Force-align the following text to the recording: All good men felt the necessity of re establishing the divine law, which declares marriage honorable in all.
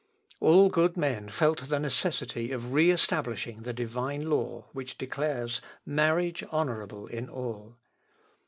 All 0.39 0.69
good 0.69 0.97
men 0.97 1.29
felt 1.29 1.69
the 1.69 1.77
necessity 1.79 2.51
of 2.51 2.73
re 2.73 2.89
establishing 2.89 3.61
the 3.61 3.71
divine 3.71 4.31
law, 4.31 4.65
which 4.73 4.97
declares 4.97 5.61
marriage 5.85 6.43
honorable 6.49 7.05
in 7.05 7.29
all. 7.29 7.77